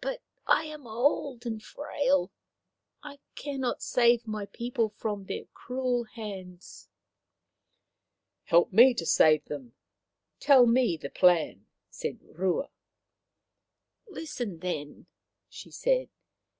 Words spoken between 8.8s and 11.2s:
to save them. Tell me the